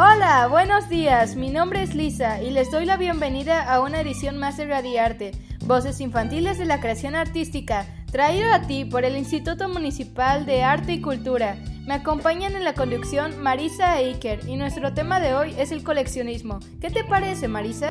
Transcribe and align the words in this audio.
Hola, 0.00 0.46
buenos 0.46 0.88
días. 0.88 1.34
Mi 1.34 1.50
nombre 1.50 1.82
es 1.82 1.92
Lisa 1.92 2.40
y 2.40 2.52
les 2.52 2.70
doy 2.70 2.84
la 2.84 2.96
bienvenida 2.96 3.64
a 3.64 3.80
una 3.80 4.00
edición 4.00 4.38
más 4.38 4.56
de 4.56 4.64
Radiarte, 4.64 5.32
Voces 5.64 6.00
Infantiles 6.00 6.56
de 6.56 6.66
la 6.66 6.78
Creación 6.78 7.16
Artística, 7.16 7.84
traído 8.12 8.52
a 8.52 8.60
ti 8.60 8.84
por 8.84 9.04
el 9.04 9.16
Instituto 9.16 9.68
Municipal 9.68 10.46
de 10.46 10.62
Arte 10.62 10.92
y 10.92 11.00
Cultura. 11.00 11.56
Me 11.84 11.94
acompañan 11.94 12.54
en 12.54 12.62
la 12.62 12.74
conducción 12.74 13.42
Marisa 13.42 14.00
e 14.00 14.10
Iker 14.10 14.48
y 14.48 14.54
nuestro 14.54 14.94
tema 14.94 15.18
de 15.18 15.34
hoy 15.34 15.52
es 15.58 15.72
el 15.72 15.82
coleccionismo. 15.82 16.60
¿Qué 16.80 16.90
te 16.90 17.02
parece, 17.02 17.48
Marisa? 17.48 17.90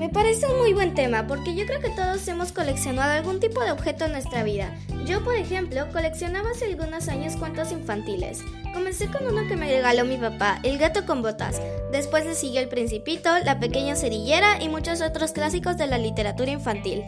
Me 0.00 0.08
parece 0.08 0.46
un 0.46 0.56
muy 0.56 0.72
buen 0.72 0.94
tema 0.94 1.26
porque 1.26 1.54
yo 1.54 1.66
creo 1.66 1.78
que 1.78 1.90
todos 1.90 2.26
hemos 2.26 2.52
coleccionado 2.52 3.12
algún 3.12 3.38
tipo 3.38 3.62
de 3.62 3.70
objeto 3.70 4.06
en 4.06 4.12
nuestra 4.12 4.42
vida. 4.42 4.74
Yo, 5.04 5.22
por 5.22 5.34
ejemplo, 5.34 5.86
coleccionaba 5.92 6.52
hace 6.52 6.64
algunos 6.64 7.06
años 7.08 7.36
cuentos 7.36 7.70
infantiles. 7.70 8.42
Comencé 8.72 9.08
con 9.08 9.26
uno 9.26 9.46
que 9.46 9.58
me 9.58 9.70
regaló 9.70 10.06
mi 10.06 10.16
papá, 10.16 10.58
El 10.62 10.78
gato 10.78 11.04
con 11.04 11.20
botas. 11.20 11.60
Después 11.92 12.24
le 12.24 12.34
siguió 12.34 12.62
El 12.62 12.70
Principito, 12.70 13.28
La 13.44 13.60
pequeña 13.60 13.94
cerillera 13.94 14.62
y 14.62 14.70
muchos 14.70 15.02
otros 15.02 15.32
clásicos 15.32 15.76
de 15.76 15.86
la 15.86 15.98
literatura 15.98 16.50
infantil. 16.50 17.04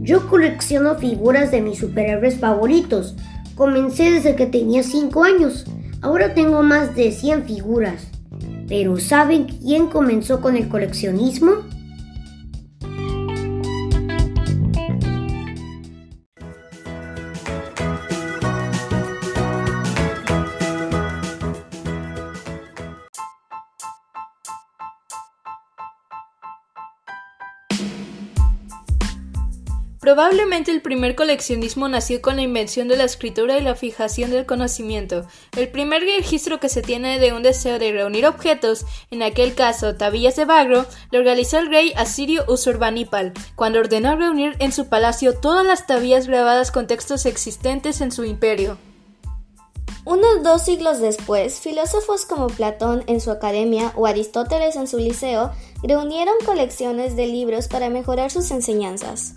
Yo 0.00 0.26
colecciono 0.26 0.94
figuras 0.94 1.50
de 1.50 1.60
mis 1.60 1.78
superhéroes 1.78 2.40
favoritos. 2.40 3.14
Comencé 3.60 4.10
desde 4.10 4.36
que 4.36 4.46
tenía 4.46 4.82
5 4.82 5.22
años. 5.22 5.66
Ahora 6.00 6.32
tengo 6.32 6.62
más 6.62 6.96
de 6.96 7.12
100 7.12 7.44
figuras. 7.44 8.06
Pero 8.66 8.96
¿saben 8.96 9.44
quién 9.44 9.88
comenzó 9.88 10.40
con 10.40 10.56
el 10.56 10.66
coleccionismo? 10.66 11.56
Probablemente 30.10 30.72
el 30.72 30.82
primer 30.82 31.14
coleccionismo 31.14 31.86
nació 31.86 32.20
con 32.20 32.34
la 32.34 32.42
invención 32.42 32.88
de 32.88 32.96
la 32.96 33.04
escritura 33.04 33.58
y 33.58 33.62
la 33.62 33.76
fijación 33.76 34.32
del 34.32 34.44
conocimiento. 34.44 35.24
El 35.56 35.68
primer 35.68 36.02
registro 36.02 36.58
que 36.58 36.68
se 36.68 36.82
tiene 36.82 37.20
de 37.20 37.32
un 37.32 37.44
deseo 37.44 37.78
de 37.78 37.92
reunir 37.92 38.26
objetos, 38.26 38.84
en 39.12 39.22
aquel 39.22 39.54
caso 39.54 39.94
tablillas 39.94 40.34
de 40.34 40.46
bagro, 40.46 40.84
lo 41.12 41.22
realizó 41.22 41.58
el 41.58 41.68
rey 41.68 41.92
asirio 41.94 42.44
Usurbanipal, 42.48 43.32
cuando 43.54 43.78
ordenó 43.78 44.16
reunir 44.16 44.56
en 44.58 44.72
su 44.72 44.88
palacio 44.88 45.38
todas 45.38 45.64
las 45.64 45.86
tablillas 45.86 46.26
grabadas 46.26 46.72
con 46.72 46.88
textos 46.88 47.24
existentes 47.24 48.00
en 48.00 48.10
su 48.10 48.24
imperio. 48.24 48.78
Unos 50.04 50.42
dos 50.42 50.64
siglos 50.64 50.98
después, 50.98 51.60
filósofos 51.60 52.26
como 52.26 52.48
Platón 52.48 53.04
en 53.06 53.20
su 53.20 53.30
academia 53.30 53.92
o 53.94 54.08
Aristóteles 54.08 54.74
en 54.74 54.88
su 54.88 54.98
liceo 54.98 55.52
reunieron 55.84 56.34
colecciones 56.44 57.14
de 57.14 57.28
libros 57.28 57.68
para 57.68 57.90
mejorar 57.90 58.32
sus 58.32 58.50
enseñanzas. 58.50 59.36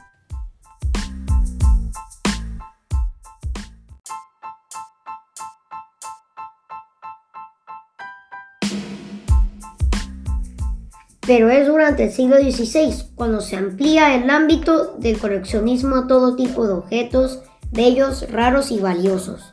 Pero 11.34 11.50
es 11.50 11.66
durante 11.66 12.04
el 12.04 12.12
siglo 12.12 12.38
XVI 12.38 12.94
cuando 13.16 13.42
se 13.42 13.56
amplía 13.56 14.14
el 14.14 14.30
ámbito 14.30 14.94
del 15.00 15.18
coleccionismo 15.18 15.96
a 15.96 16.06
todo 16.06 16.36
tipo 16.36 16.68
de 16.68 16.74
objetos 16.74 17.42
bellos, 17.72 18.30
raros 18.30 18.70
y 18.70 18.80
valiosos. 18.80 19.53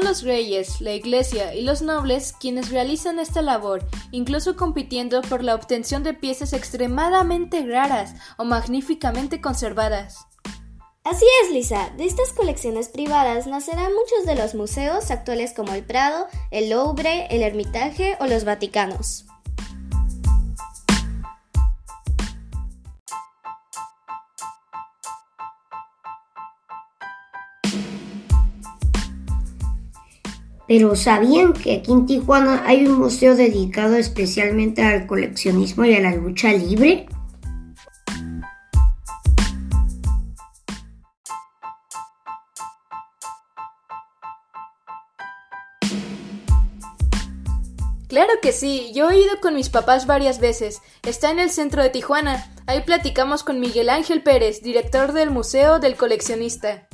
Son 0.00 0.08
los 0.08 0.22
reyes, 0.22 0.80
la 0.80 0.94
iglesia 0.94 1.54
y 1.54 1.60
los 1.60 1.82
nobles 1.82 2.32
quienes 2.40 2.70
realizan 2.70 3.18
esta 3.18 3.42
labor, 3.42 3.86
incluso 4.12 4.56
compitiendo 4.56 5.20
por 5.20 5.44
la 5.44 5.54
obtención 5.54 6.02
de 6.02 6.14
piezas 6.14 6.54
extremadamente 6.54 7.66
raras 7.66 8.14
o 8.38 8.46
magníficamente 8.46 9.42
conservadas. 9.42 10.26
Así 11.04 11.26
es, 11.42 11.52
Lisa. 11.52 11.90
De 11.98 12.06
estas 12.06 12.32
colecciones 12.32 12.88
privadas 12.88 13.46
nacerán 13.46 13.92
muchos 13.92 14.24
de 14.24 14.36
los 14.36 14.54
museos 14.54 15.10
actuales 15.10 15.52
como 15.52 15.74
el 15.74 15.84
Prado, 15.84 16.28
el 16.50 16.70
Louvre, 16.70 17.26
el 17.28 17.42
Hermitage 17.42 18.16
o 18.20 18.26
los 18.26 18.44
Vaticanos. 18.44 19.26
Pero 30.70 30.94
¿sabían 30.94 31.52
que 31.52 31.78
aquí 31.78 31.90
en 31.90 32.06
Tijuana 32.06 32.62
hay 32.64 32.86
un 32.86 32.96
museo 32.96 33.34
dedicado 33.34 33.96
especialmente 33.96 34.84
al 34.84 35.08
coleccionismo 35.08 35.84
y 35.84 35.96
a 35.96 36.00
la 36.00 36.14
lucha 36.14 36.52
libre? 36.52 37.08
Claro 48.06 48.30
que 48.40 48.52
sí, 48.52 48.92
yo 48.94 49.10
he 49.10 49.18
ido 49.18 49.40
con 49.40 49.56
mis 49.56 49.70
papás 49.70 50.06
varias 50.06 50.38
veces. 50.38 50.82
Está 51.02 51.32
en 51.32 51.40
el 51.40 51.50
centro 51.50 51.82
de 51.82 51.90
Tijuana. 51.90 52.48
Ahí 52.68 52.82
platicamos 52.82 53.42
con 53.42 53.58
Miguel 53.58 53.90
Ángel 53.90 54.22
Pérez, 54.22 54.62
director 54.62 55.14
del 55.14 55.32
Museo 55.32 55.80
del 55.80 55.96
Coleccionista. 55.96 56.86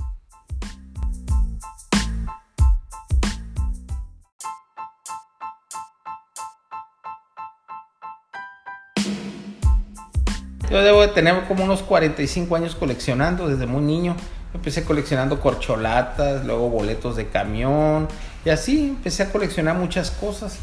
Yo 10.70 10.82
debo 10.82 11.02
de 11.02 11.08
tener 11.08 11.44
como 11.44 11.64
unos 11.64 11.82
45 11.82 12.56
años 12.56 12.74
coleccionando 12.74 13.48
desde 13.48 13.66
muy 13.66 13.82
niño. 13.82 14.16
Empecé 14.52 14.84
coleccionando 14.84 15.40
corcholatas, 15.40 16.44
luego 16.44 16.70
boletos 16.70 17.14
de 17.14 17.28
camión 17.28 18.08
y 18.44 18.50
así 18.50 18.88
empecé 18.88 19.24
a 19.24 19.30
coleccionar 19.30 19.76
muchas 19.76 20.10
cosas. 20.10 20.58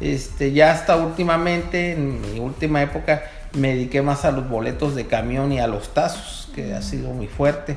Este, 0.00 0.52
ya 0.52 0.70
hasta 0.70 0.96
últimamente, 0.96 1.92
en 1.92 2.20
mi 2.20 2.38
última 2.38 2.82
época, 2.82 3.22
me 3.52 3.74
dediqué 3.74 4.02
más 4.02 4.24
a 4.24 4.30
los 4.30 4.48
boletos 4.48 4.94
de 4.94 5.06
camión 5.06 5.52
y 5.52 5.58
a 5.60 5.66
los 5.66 5.92
tazos, 5.94 6.48
que 6.54 6.74
ha 6.74 6.82
sido 6.82 7.10
muy 7.10 7.26
fuerte. 7.26 7.76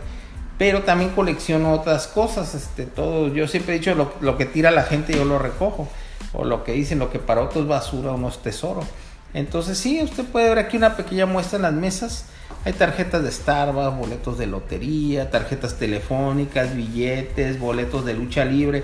Pero 0.57 0.83
también 0.83 1.11
colecciono 1.11 1.73
otras 1.73 2.07
cosas, 2.07 2.53
este, 2.53 2.85
todo, 2.85 3.29
yo 3.29 3.47
siempre 3.47 3.75
he 3.75 3.79
dicho 3.79 3.95
lo, 3.95 4.37
que 4.37 4.45
tira 4.45 4.69
la 4.69 4.83
gente 4.83 5.13
yo 5.13 5.25
lo 5.25 5.39
recojo, 5.39 5.87
o 6.33 6.45
lo 6.45 6.63
que 6.63 6.73
dicen, 6.73 6.99
lo 6.99 7.09
que 7.09 7.17
para 7.19 7.41
otros 7.41 7.63
es 7.63 7.67
basura, 7.67 8.11
uno 8.11 8.29
es 8.29 8.37
tesoro. 8.37 8.81
Entonces 9.33 9.77
sí, 9.77 10.01
usted 10.03 10.25
puede 10.25 10.49
ver 10.49 10.59
aquí 10.59 10.77
una 10.77 10.95
pequeña 10.95 11.25
muestra 11.25 11.57
en 11.57 11.63
las 11.63 11.73
mesas. 11.73 12.25
Hay 12.65 12.73
tarjetas 12.73 13.23
de 13.23 13.31
Starbucks, 13.31 13.97
boletos 13.97 14.37
de 14.37 14.45
lotería, 14.45 15.31
tarjetas 15.31 15.75
telefónicas, 15.77 16.75
billetes, 16.75 17.59
boletos 17.59 18.05
de 18.05 18.13
lucha 18.13 18.45
libre. 18.45 18.83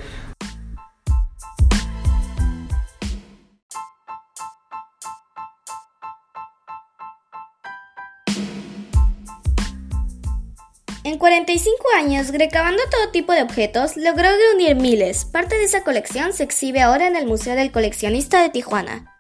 En 11.03 11.17
45 11.19 11.75
años, 11.97 12.29
recabando 12.33 12.83
todo 12.91 13.11
tipo 13.11 13.31
de 13.31 13.41
objetos, 13.41 13.95
logró 13.95 14.27
reunir 14.27 14.75
miles. 14.75 15.23
Parte 15.23 15.55
de 15.55 15.63
esa 15.63 15.83
colección 15.83 16.33
se 16.33 16.43
exhibe 16.43 16.81
ahora 16.81 17.07
en 17.07 17.15
el 17.15 17.27
Museo 17.27 17.55
del 17.55 17.71
Coleccionista 17.71 18.41
de 18.41 18.49
Tijuana. 18.49 19.16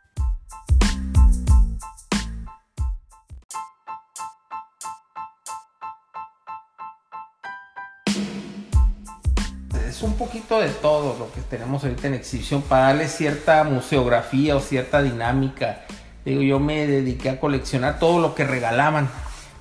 Poquito 10.57 10.73
de 10.73 10.81
todo 10.81 11.17
lo 11.19 11.31
que 11.31 11.41
tenemos 11.41 11.83
ahorita 11.83 12.07
en 12.07 12.13
exhibición 12.15 12.61
para 12.61 12.87
darle 12.87 13.07
cierta 13.07 13.63
museografía 13.63 14.55
o 14.55 14.59
cierta 14.59 15.01
dinámica. 15.01 15.81
Digo, 16.25 16.41
yo 16.41 16.59
me 16.59 16.87
dediqué 16.87 17.29
a 17.29 17.39
coleccionar 17.39 17.99
todo 17.99 18.19
lo 18.19 18.35
que 18.35 18.43
regalaban, 18.43 19.09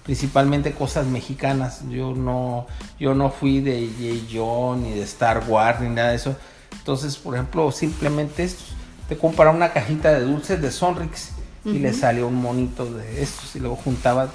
principalmente 0.04 0.72
cosas 0.72 1.06
mexicanas. 1.06 1.82
Yo 1.88 2.14
no, 2.14 2.66
yo 2.98 3.14
no 3.14 3.30
fui 3.30 3.60
de 3.60 3.88
J. 3.98 4.26
John 4.32 4.82
ni 4.82 4.92
de 4.92 5.02
Star 5.02 5.44
Wars 5.48 5.80
ni 5.80 5.88
nada 5.88 6.10
de 6.10 6.16
eso. 6.16 6.36
Entonces, 6.72 7.16
por 7.16 7.34
ejemplo, 7.34 7.70
simplemente 7.72 8.44
esto. 8.44 8.64
Te 9.08 9.16
compraba 9.16 9.52
una 9.52 9.72
cajita 9.72 10.12
de 10.12 10.22
dulces 10.22 10.60
de 10.60 10.72
Sonrix 10.72 11.30
y 11.64 11.78
le 11.78 11.92
salió 11.92 12.26
un 12.26 12.34
monito 12.34 12.86
de 12.86 13.22
estos 13.22 13.54
y 13.54 13.60
luego 13.60 13.76
juntaba 13.76 14.28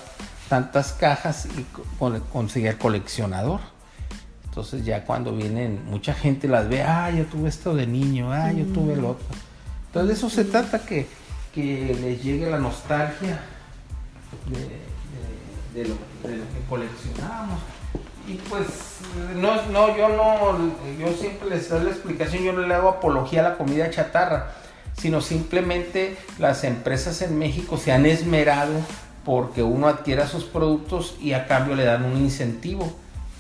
tantas 0.48 0.94
cajas 0.94 1.46
y 1.46 1.66
conseguía 2.32 2.72
el 2.72 2.78
coleccionador. 2.78 3.60
Entonces 4.52 4.84
ya 4.84 5.06
cuando 5.06 5.34
vienen, 5.34 5.80
mucha 5.86 6.14
gente 6.14 6.46
las 6.50 6.68
ve, 6.68 6.84
ah, 6.84 7.10
yo 7.10 7.24
tuve 7.24 7.48
esto 7.48 7.74
de 7.74 7.88
niño, 7.88 8.34
ah, 8.34 8.52
yo 8.52 8.66
tuve 8.66 8.96
el 8.96 9.06
otro. 9.06 9.26
Entonces 9.88 10.10
de 10.10 10.14
eso 10.14 10.30
se 10.30 10.44
trata, 10.44 10.80
que, 10.86 11.08
que 11.56 11.98
les 12.02 12.22
llegue 12.22 12.50
la 12.50 12.60
nostalgia 12.60 13.40
de, 15.74 15.88
lo, 15.88 15.94
que 15.94 16.68
coleccionamos. 16.68 17.62
Y 18.28 18.34
pues, 18.50 18.68
no, 19.38 19.68
no, 19.68 19.96
yo 19.96 20.10
no, 20.10 20.58
yo 21.00 21.14
siempre 21.14 21.50
les 21.50 21.70
doy 21.70 21.86
la 21.86 21.92
explicación, 21.92 22.44
yo 22.44 22.52
no 22.52 22.68
le 22.68 22.74
hago 22.74 22.90
apología 22.90 23.40
a 23.40 23.52
la 23.52 23.58
comida 23.58 23.90
chatarra, 23.90 24.52
sino 24.98 25.22
simplemente 25.22 26.18
las 26.40 26.66
empresas 26.66 27.22
en 27.22 27.40
México 27.40 27.78
se 27.78 27.94
han 27.94 28.06
esmerado 28.06 28.74
porque 29.24 29.64
uno 29.64 29.88
adquiera 29.88 30.28
sus 30.28 30.44
productos 30.44 31.16
y 31.22 31.32
a 31.32 31.48
cambio 31.48 31.74
le 31.74 31.86
dan 31.86 32.04
un 32.04 32.18
incentivo 32.18 32.94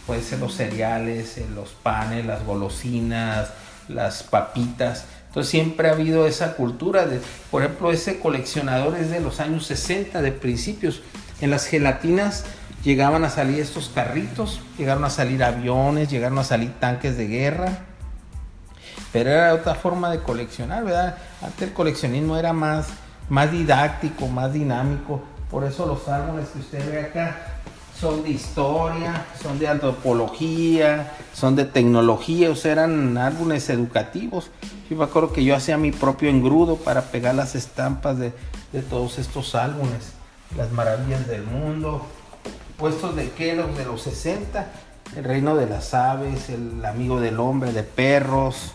puede 0.05 0.21
ser 0.21 0.39
los 0.39 0.55
cereales, 0.55 1.37
eh, 1.37 1.45
los 1.53 1.69
panes, 1.69 2.25
las 2.25 2.45
golosinas, 2.45 3.49
las 3.87 4.23
papitas. 4.23 5.05
Entonces 5.27 5.49
siempre 5.49 5.89
ha 5.89 5.93
habido 5.93 6.27
esa 6.27 6.55
cultura 6.55 7.05
de, 7.05 7.21
por 7.49 7.63
ejemplo, 7.63 7.91
ese 7.91 8.19
coleccionador 8.19 8.97
es 8.97 9.09
de 9.09 9.21
los 9.21 9.39
años 9.39 9.65
60, 9.65 10.21
de 10.21 10.31
principios. 10.31 11.01
En 11.39 11.49
las 11.49 11.65
gelatinas 11.65 12.45
llegaban 12.83 13.23
a 13.23 13.29
salir 13.29 13.59
estos 13.59 13.89
carritos, 13.89 14.61
llegaron 14.77 15.05
a 15.05 15.09
salir 15.09 15.43
aviones, 15.43 16.09
llegaron 16.09 16.37
a 16.39 16.43
salir 16.43 16.73
tanques 16.79 17.17
de 17.17 17.27
guerra. 17.27 17.79
Pero 19.13 19.29
era 19.29 19.53
otra 19.53 19.75
forma 19.75 20.09
de 20.09 20.19
coleccionar, 20.19 20.83
¿verdad? 20.83 21.17
Antes 21.41 21.69
el 21.69 21.73
coleccionismo 21.73 22.37
era 22.37 22.53
más, 22.53 22.87
más 23.29 23.51
didáctico, 23.51 24.27
más 24.27 24.53
dinámico. 24.53 25.21
Por 25.49 25.65
eso 25.65 25.85
los 25.85 26.07
árboles 26.07 26.47
que 26.49 26.59
usted 26.59 26.91
ve 26.91 27.01
acá 27.01 27.50
son 28.01 28.23
de 28.23 28.31
historia, 28.31 29.27
son 29.39 29.59
de 29.59 29.67
antropología, 29.67 31.13
son 31.35 31.55
de 31.55 31.65
tecnología, 31.65 32.49
o 32.49 32.55
sea, 32.55 32.71
eran 32.71 33.15
álbumes 33.15 33.69
educativos. 33.69 34.49
Yo 34.89 34.97
me 34.97 35.03
acuerdo 35.03 35.31
que 35.31 35.43
yo 35.43 35.55
hacía 35.55 35.77
mi 35.77 35.91
propio 35.91 36.27
engrudo 36.27 36.77
para 36.77 37.03
pegar 37.03 37.35
las 37.35 37.53
estampas 37.53 38.17
de, 38.17 38.33
todos 38.89 39.19
estos 39.19 39.53
álbumes, 39.53 40.13
las 40.57 40.71
maravillas 40.71 41.27
del 41.27 41.43
mundo, 41.43 42.01
puestos 42.75 43.15
de 43.15 43.29
Kellogg 43.29 43.75
de 43.75 43.85
los 43.85 44.01
60, 44.01 44.67
el 45.15 45.23
reino 45.23 45.55
de 45.55 45.67
las 45.67 45.93
aves, 45.93 46.49
el 46.49 46.83
amigo 46.83 47.19
del 47.21 47.39
hombre, 47.39 47.71
de 47.71 47.83
perros. 47.83 48.71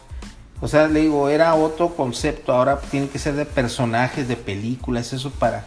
O 0.60 0.68
sea, 0.68 0.86
le 0.86 1.00
digo, 1.00 1.28
era 1.30 1.56
otro 1.56 1.96
concepto, 1.96 2.52
ahora 2.52 2.78
tiene 2.78 3.08
que 3.08 3.18
ser 3.18 3.34
de 3.34 3.44
personajes, 3.44 4.28
de 4.28 4.36
películas, 4.36 5.12
eso 5.12 5.30
para 5.30 5.64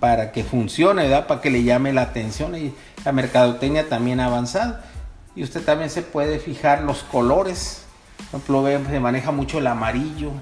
para 0.00 0.32
que 0.32 0.44
funcione, 0.44 1.04
¿verdad? 1.04 1.26
Para 1.26 1.40
que 1.40 1.50
le 1.50 1.62
llame 1.62 1.92
la 1.92 2.02
atención 2.02 2.56
y 2.56 2.74
la 3.04 3.12
mercadotecnia 3.12 3.88
también 3.88 4.20
ha 4.20 4.26
avanzado. 4.26 4.78
Y 5.34 5.42
usted 5.42 5.62
también 5.62 5.90
se 5.90 6.02
puede 6.02 6.38
fijar 6.38 6.82
los 6.82 7.02
colores. 7.02 7.82
Por 8.30 8.40
ejemplo, 8.40 8.90
se 8.90 9.00
maneja 9.00 9.30
mucho 9.30 9.58
el 9.58 9.66
amarillo, 9.66 10.32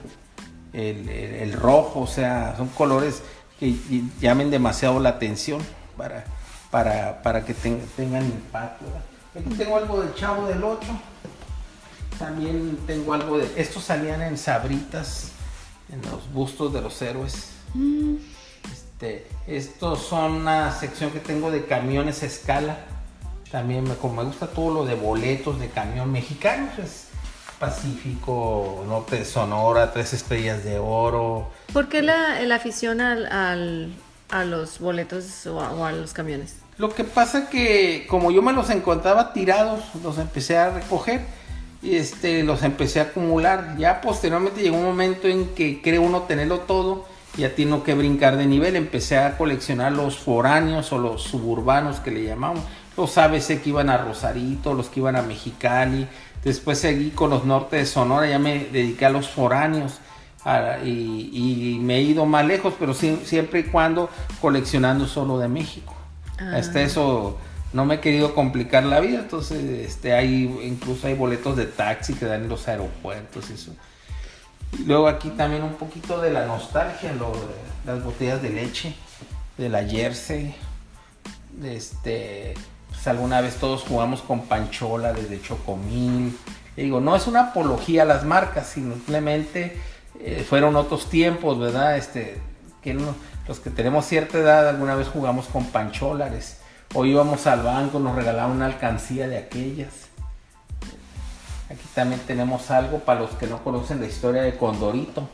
el, 0.72 1.52
rojo, 1.52 2.00
o 2.00 2.06
sea, 2.06 2.54
son 2.56 2.68
colores 2.68 3.22
que 3.58 3.74
llamen 4.20 4.50
demasiado 4.50 5.00
la 5.00 5.10
atención 5.10 5.60
para, 5.96 6.24
para, 6.70 7.22
para 7.22 7.44
que 7.44 7.54
tengan 7.54 8.24
impacto. 8.24 8.84
Aquí 9.38 9.54
tengo 9.54 9.76
algo 9.76 10.00
del 10.00 10.14
Chavo 10.14 10.46
del 10.46 10.62
8. 10.62 10.86
También 12.18 12.78
tengo 12.86 13.12
algo 13.12 13.38
de... 13.38 13.50
Estos 13.56 13.84
salían 13.84 14.22
en 14.22 14.38
sabritas, 14.38 15.32
en 15.90 16.00
los 16.10 16.32
bustos 16.32 16.72
de 16.72 16.80
los 16.80 17.00
héroes. 17.02 17.50
Mm. 17.74 18.16
Este, 18.98 19.26
estos 19.46 20.06
son 20.06 20.32
una 20.32 20.72
sección 20.72 21.10
que 21.10 21.20
tengo 21.20 21.50
de 21.50 21.66
camiones 21.66 22.22
a 22.22 22.26
escala. 22.26 22.78
También 23.50 23.84
me, 23.84 23.94
como 23.94 24.22
me 24.22 24.24
gusta 24.24 24.46
todo 24.46 24.72
lo 24.72 24.84
de 24.86 24.94
boletos 24.94 25.60
de 25.60 25.68
camión 25.68 26.10
mexicanos, 26.10 26.78
es 26.78 27.08
Pacífico, 27.58 28.84
Norte 28.88 29.16
de 29.18 29.24
Sonora, 29.26 29.92
Tres 29.92 30.14
Estrellas 30.14 30.64
de 30.64 30.78
Oro. 30.78 31.50
¿Por 31.74 31.90
qué 31.90 32.00
la, 32.00 32.38
afición 32.54 33.02
al, 33.02 33.92
a 34.30 34.44
los 34.44 34.78
boletos 34.78 35.46
o 35.46 35.84
a, 35.84 35.92
los 35.92 36.14
camiones? 36.14 36.56
Lo 36.78 36.94
que 36.94 37.04
pasa 37.04 37.50
que 37.50 38.06
como 38.08 38.30
yo 38.30 38.40
me 38.40 38.54
los 38.54 38.70
encontraba 38.70 39.34
tirados, 39.34 39.84
los 40.02 40.16
empecé 40.16 40.56
a 40.56 40.70
recoger 40.70 41.20
y 41.82 41.96
este, 41.96 42.42
los 42.44 42.62
empecé 42.62 43.00
a 43.00 43.04
acumular. 43.04 43.76
Ya 43.76 44.00
posteriormente 44.00 44.62
llegó 44.62 44.78
un 44.78 44.84
momento 44.84 45.28
en 45.28 45.54
que 45.54 45.82
cree 45.82 45.98
uno 45.98 46.22
tenerlo 46.22 46.60
todo 46.60 47.14
ya 47.36 47.54
tengo 47.54 47.82
que 47.82 47.94
brincar 47.94 48.36
de 48.36 48.46
nivel. 48.46 48.76
Empecé 48.76 49.18
a 49.18 49.36
coleccionar 49.36 49.92
los 49.92 50.18
foráneos 50.18 50.92
o 50.92 50.98
los 50.98 51.22
suburbanos 51.22 52.00
que 52.00 52.10
le 52.10 52.24
llamamos. 52.24 52.64
Los 52.96 53.18
ABC 53.18 53.60
que 53.62 53.70
iban 53.70 53.90
a 53.90 53.98
Rosarito, 53.98 54.74
los 54.74 54.88
que 54.88 55.00
iban 55.00 55.16
a 55.16 55.22
Mexicali. 55.22 56.06
Después 56.42 56.78
seguí 56.78 57.10
con 57.10 57.30
los 57.30 57.44
norte 57.44 57.76
de 57.76 57.86
Sonora, 57.86 58.28
ya 58.28 58.38
me 58.38 58.66
dediqué 58.66 59.06
a 59.06 59.10
los 59.10 59.28
foráneos. 59.28 60.00
y, 60.84 61.78
me 61.82 61.96
he 61.96 62.02
ido 62.02 62.24
más 62.24 62.46
lejos, 62.46 62.74
pero 62.78 62.94
siempre 62.94 63.60
y 63.60 63.64
cuando 63.64 64.08
coleccionando 64.40 65.06
solo 65.06 65.38
de 65.38 65.48
México. 65.48 65.94
Hasta 66.38 66.78
ah. 66.78 66.82
eso 66.82 67.38
no 67.72 67.84
me 67.84 67.96
he 67.96 68.00
querido 68.00 68.34
complicar 68.34 68.84
la 68.84 69.00
vida, 69.00 69.18
entonces 69.18 69.62
este, 69.86 70.14
hay, 70.14 70.44
incluso 70.62 71.06
hay 71.06 71.14
boletos 71.14 71.56
de 71.56 71.66
taxi 71.66 72.14
que 72.14 72.26
dan 72.26 72.44
en 72.44 72.48
los 72.48 72.68
aeropuertos. 72.68 73.50
Eso. 73.50 73.72
Luego 74.84 75.08
aquí 75.08 75.30
también 75.30 75.62
un 75.62 75.74
poquito 75.74 76.20
de 76.20 76.30
la 76.30 76.46
nostalgia, 76.46 77.12
lo 77.12 77.32
las 77.86 78.02
botellas 78.02 78.42
de 78.42 78.50
leche, 78.50 78.94
de 79.56 79.68
la 79.68 79.84
Jersey. 79.84 80.54
Este, 81.64 82.54
pues 82.90 83.06
alguna 83.06 83.40
vez 83.40 83.56
todos 83.56 83.82
jugamos 83.82 84.20
con 84.20 84.42
Panchola 84.42 85.12
desde 85.12 85.40
Chocomil. 85.40 86.36
digo, 86.76 87.00
no 87.00 87.16
es 87.16 87.26
una 87.26 87.50
apología 87.50 88.02
a 88.02 88.04
las 88.06 88.24
marcas, 88.24 88.66
simplemente 88.66 89.80
eh, 90.20 90.44
fueron 90.46 90.76
otros 90.76 91.08
tiempos, 91.08 91.58
¿verdad? 91.58 91.96
Este, 91.96 92.38
que 92.82 92.94
los 93.48 93.60
que 93.60 93.70
tenemos 93.70 94.04
cierta 94.04 94.38
edad 94.38 94.68
alguna 94.68 94.94
vez 94.94 95.08
jugamos 95.08 95.46
con 95.46 95.66
pancholares 95.66 96.58
o 96.94 97.04
íbamos 97.04 97.46
al 97.46 97.62
banco, 97.62 97.98
nos 97.98 98.14
regalaban 98.14 98.52
una 98.52 98.66
alcancía 98.66 99.28
de 99.28 99.38
aquellas. 99.38 100.05
Aquí 101.76 101.88
también 101.94 102.22
tenemos 102.26 102.70
algo 102.70 103.00
para 103.00 103.20
los 103.20 103.30
que 103.32 103.46
no 103.46 103.62
conocen 103.62 104.00
la 104.00 104.06
historia 104.06 104.40
de 104.40 104.56
Condorito, 104.56 105.28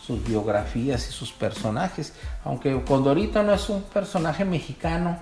sus 0.00 0.24
biografías 0.24 1.08
y 1.08 1.12
sus 1.12 1.32
personajes. 1.32 2.12
Aunque 2.44 2.80
Condorito 2.84 3.42
no 3.42 3.52
es 3.52 3.68
un 3.68 3.82
personaje 3.82 4.44
mexicano, 4.44 5.18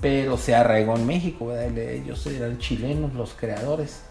pero 0.00 0.38
se 0.38 0.54
arraigó 0.54 0.96
en 0.96 1.06
México, 1.06 1.54
ellos 1.54 2.26
eran 2.26 2.58
chilenos 2.58 3.12
los 3.12 3.34
creadores, 3.34 4.04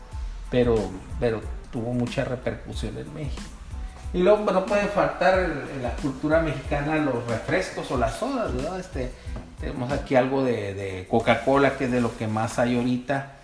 pero, 0.52 0.76
pero 1.20 1.42
tuvo 1.72 1.92
mucha 1.92 2.24
repercusión 2.24 2.96
en 3.00 3.12
México. 3.12 3.42
Y 4.14 4.20
luego 4.20 4.52
no 4.52 4.64
puede 4.64 4.86
faltar 4.86 5.40
en 5.40 5.82
la 5.82 5.96
cultura 5.96 6.40
mexicana 6.40 6.98
los 6.98 7.26
refrescos 7.28 7.90
o 7.90 7.98
las 7.98 8.16
sodas, 8.18 8.52
Este, 8.80 9.12
tenemos 9.60 9.92
aquí 9.92 10.16
algo 10.16 10.44
de 10.44 11.08
Coca-Cola, 11.10 11.78
que 11.78 11.86
es 11.86 11.92
de 11.92 12.00
lo 12.00 12.16
que 12.16 12.28
más 12.28 12.60
hay 12.60 12.78
ahorita 12.78 13.35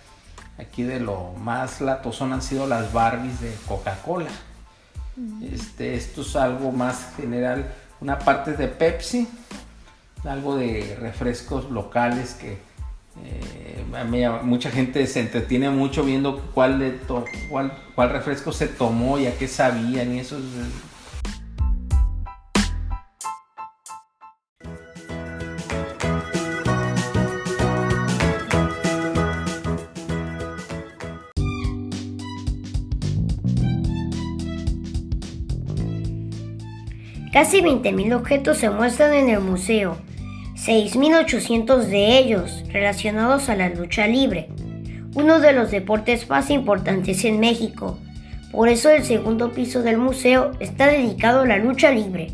Aquí 0.62 0.84
de 0.84 1.00
lo 1.00 1.32
más 1.38 1.80
latosón 1.80 2.32
han 2.32 2.42
sido 2.42 2.66
las 2.66 2.92
Barbies 2.92 3.40
de 3.40 3.52
Coca-Cola. 3.66 4.30
Este, 5.42 5.94
esto 5.94 6.22
es 6.22 6.36
algo 6.36 6.72
más 6.72 7.10
general, 7.16 7.74
una 8.00 8.18
parte 8.18 8.52
de 8.52 8.68
Pepsi, 8.68 9.28
algo 10.24 10.56
de 10.56 10.96
refrescos 10.98 11.70
locales 11.70 12.34
que 12.34 12.58
eh, 13.22 13.84
mucha 14.42 14.70
gente 14.70 15.06
se 15.06 15.20
entretiene 15.20 15.68
mucho 15.68 16.04
viendo 16.04 16.40
cuál, 16.54 16.78
de 16.78 16.98
cuál, 17.50 17.72
cuál 17.94 18.10
refresco 18.10 18.52
se 18.52 18.68
tomó 18.68 19.18
y 19.18 19.26
a 19.26 19.36
qué 19.36 19.48
sabían 19.48 20.14
y 20.14 20.20
eso 20.20 20.38
es 20.38 20.44
Casi 37.32 37.62
20.000 37.62 38.14
objetos 38.14 38.58
se 38.58 38.68
muestran 38.68 39.14
en 39.14 39.30
el 39.30 39.40
museo, 39.40 39.96
6.800 40.54 41.86
de 41.86 42.18
ellos 42.18 42.62
relacionados 42.70 43.48
a 43.48 43.56
la 43.56 43.70
lucha 43.70 44.06
libre. 44.06 44.50
uno 45.14 45.40
de 45.40 45.54
los 45.54 45.70
deportes 45.70 46.28
más 46.28 46.50
importantes 46.50 47.24
en 47.24 47.40
México. 47.40 47.98
Por 48.50 48.68
eso 48.68 48.90
el 48.90 49.02
segundo 49.02 49.52
piso 49.52 49.82
del 49.82 49.96
museo 49.96 50.52
está 50.60 50.88
dedicado 50.88 51.40
a 51.40 51.46
la 51.46 51.56
lucha 51.56 51.90
libre. 51.90 52.28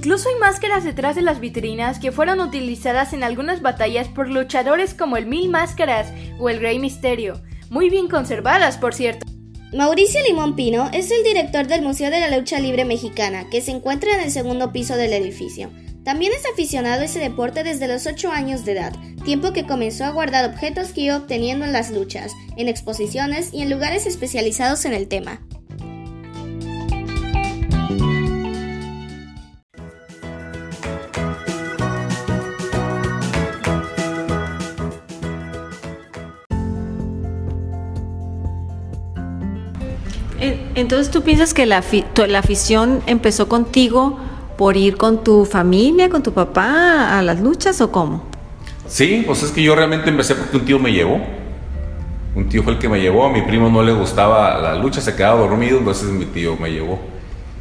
Incluso 0.00 0.30
hay 0.30 0.36
máscaras 0.36 0.82
detrás 0.82 1.14
de 1.14 1.20
las 1.20 1.40
vitrinas 1.40 1.98
que 1.98 2.10
fueron 2.10 2.40
utilizadas 2.40 3.12
en 3.12 3.22
algunas 3.22 3.60
batallas 3.60 4.08
por 4.08 4.30
luchadores 4.30 4.94
como 4.94 5.18
el 5.18 5.26
Mil 5.26 5.50
Máscaras 5.50 6.10
o 6.38 6.48
el 6.48 6.58
Rey 6.58 6.78
Misterio, 6.78 7.42
muy 7.68 7.90
bien 7.90 8.08
conservadas 8.08 8.78
por 8.78 8.94
cierto. 8.94 9.26
Mauricio 9.74 10.22
Limón 10.26 10.56
Pino 10.56 10.88
es 10.94 11.10
el 11.10 11.22
director 11.22 11.66
del 11.66 11.82
Museo 11.82 12.10
de 12.10 12.18
la 12.18 12.34
Lucha 12.34 12.58
Libre 12.60 12.86
Mexicana, 12.86 13.50
que 13.50 13.60
se 13.60 13.72
encuentra 13.72 14.14
en 14.14 14.20
el 14.20 14.30
segundo 14.30 14.72
piso 14.72 14.96
del 14.96 15.12
edificio. 15.12 15.70
También 16.02 16.32
es 16.32 16.50
aficionado 16.50 17.02
a 17.02 17.04
ese 17.04 17.18
deporte 17.18 17.62
desde 17.62 17.86
los 17.86 18.06
8 18.06 18.32
años 18.32 18.64
de 18.64 18.72
edad, 18.72 18.94
tiempo 19.26 19.52
que 19.52 19.66
comenzó 19.66 20.06
a 20.06 20.12
guardar 20.12 20.48
objetos 20.48 20.94
que 20.94 21.02
iba 21.02 21.18
obteniendo 21.18 21.66
en 21.66 21.74
las 21.74 21.90
luchas, 21.90 22.32
en 22.56 22.68
exposiciones 22.68 23.52
y 23.52 23.60
en 23.60 23.68
lugares 23.68 24.06
especializados 24.06 24.86
en 24.86 24.94
el 24.94 25.08
tema. 25.08 25.42
Entonces 40.74 41.10
tú 41.10 41.22
piensas 41.22 41.54
que 41.54 41.66
la, 41.66 41.82
la 42.28 42.38
afición 42.38 43.02
empezó 43.06 43.48
contigo 43.48 44.18
por 44.56 44.76
ir 44.76 44.96
con 44.96 45.24
tu 45.24 45.44
familia, 45.46 46.10
con 46.10 46.22
tu 46.22 46.32
papá 46.32 47.18
a 47.18 47.22
las 47.22 47.40
luchas 47.40 47.80
o 47.80 47.90
cómo? 47.90 48.24
Sí, 48.86 49.22
pues 49.26 49.42
es 49.42 49.52
que 49.52 49.62
yo 49.62 49.74
realmente 49.74 50.10
empecé 50.10 50.34
porque 50.34 50.56
un 50.58 50.64
tío 50.64 50.78
me 50.78 50.92
llevó. 50.92 51.20
Un 52.34 52.48
tío 52.48 52.62
fue 52.62 52.74
el 52.74 52.78
que 52.78 52.88
me 52.88 53.00
llevó, 53.00 53.26
a 53.26 53.32
mi 53.32 53.42
primo 53.42 53.68
no 53.68 53.82
le 53.82 53.92
gustaba 53.92 54.58
la 54.58 54.76
lucha, 54.76 55.00
se 55.00 55.16
quedaba 55.16 55.40
dormido, 55.40 55.78
entonces 55.78 56.10
mi 56.10 56.26
tío 56.26 56.56
me 56.56 56.70
llevó. 56.70 57.00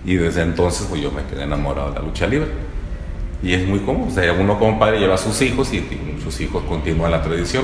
Y 0.05 0.15
desde 0.15 0.41
entonces 0.41 0.87
pues 0.89 1.01
yo 1.01 1.11
me 1.11 1.23
quedé 1.23 1.43
enamorado 1.43 1.89
de 1.89 1.99
la 1.99 2.05
lucha 2.05 2.27
libre. 2.27 2.49
Y 3.41 3.53
es 3.53 3.67
muy 3.67 3.79
cómodo, 3.79 4.09
o 4.09 4.11
sea, 4.11 4.33
uno 4.33 4.59
como 4.59 4.77
padre 4.77 4.99
lleva 4.99 5.15
a 5.15 5.17
sus 5.17 5.41
hijos 5.41 5.73
y 5.73 5.83
sus 6.23 6.41
hijos 6.41 6.63
continúan 6.67 7.11
la 7.11 7.21
tradición 7.21 7.63